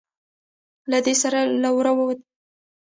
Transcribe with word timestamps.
له 0.91 0.99
دې 1.05 1.13
سره 1.21 1.39
له 1.61 1.69
وره 1.77 1.91
ووت. 1.97 2.19